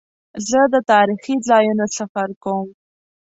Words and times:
زه 0.49 0.61
د 0.73 0.75
تاریخي 0.91 1.35
ځایونو 1.49 1.85
سفر 1.97 2.29
کوم. 2.43 2.67